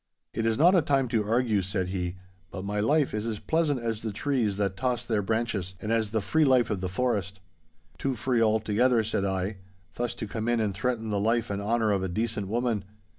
'It 0.33 0.47
is 0.47 0.57
not 0.57 0.73
a 0.73 0.81
time 0.81 1.07
to 1.07 1.23
argue,' 1.23 1.61
said 1.61 1.89
he, 1.89 2.15
'but 2.49 2.65
my 2.65 2.79
life 2.79 3.13
is 3.13 3.27
as 3.27 3.37
pleasant 3.37 3.79
as 3.79 4.01
the 4.01 4.11
trees 4.11 4.57
that 4.57 4.75
toss 4.75 5.05
their 5.05 5.21
branches, 5.21 5.75
and 5.79 5.91
as 5.91 6.09
the 6.09 6.21
free 6.21 6.43
life 6.43 6.71
of 6.71 6.81
the 6.81 6.89
forest.' 6.89 7.39
'Too 7.99 8.15
free 8.15 8.41
altogether,' 8.41 9.03
said 9.03 9.25
I, 9.25 9.57
'thus 9.93 10.15
to 10.15 10.25
come 10.27 10.47
in 10.49 10.59
and 10.59 10.73
threaten 10.73 11.11
the 11.11 11.19
life 11.19 11.51
and 11.51 11.61
honour 11.61 11.91
of 11.91 12.01
a 12.01 12.09
decent 12.09 12.47
woman. 12.47 12.83